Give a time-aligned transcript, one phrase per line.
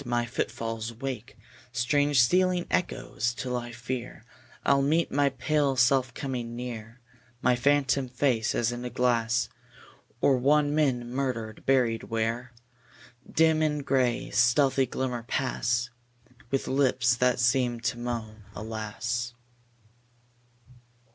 [0.03, 1.37] My footfalls wake
[1.71, 4.25] Strange stealing echoes, till I fear
[4.65, 6.99] I'll meet my pale self coming near;
[7.43, 9.47] My phantom face as in a glass;
[10.19, 12.51] Or one men murdered, buried where?
[13.31, 15.91] Dim in gray, stealthy glimmer, pass
[16.49, 19.35] With lips that seem to moan "Alas."